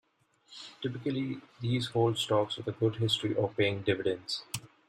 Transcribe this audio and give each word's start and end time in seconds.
Typically 0.81 1.39
these 1.59 1.89
hold 1.89 2.17
stocks 2.17 2.57
with 2.57 2.65
a 2.65 2.71
good 2.71 2.95
history 2.95 3.35
of 3.37 3.55
paying 3.55 3.83
dividends. 3.83 4.43